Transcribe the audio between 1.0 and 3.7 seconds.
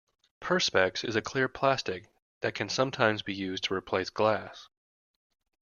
is a clear plastic that can sometimes be used